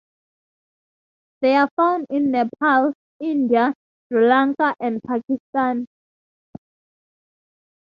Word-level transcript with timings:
They 1.41 1.55
are 1.55 1.69
found 1.77 2.07
in 2.09 2.31
Nepal, 2.31 2.93
India, 3.19 3.75
Sri 4.09 4.27
Lanka 4.27 4.73
and 4.79 4.99
Pakistan. 5.03 5.85